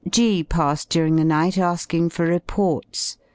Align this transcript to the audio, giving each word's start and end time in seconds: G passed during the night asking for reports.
G 0.09 0.43
passed 0.43 0.89
during 0.89 1.17
the 1.17 1.23
night 1.23 1.59
asking 1.59 2.09
for 2.09 2.25
reports. 2.25 3.17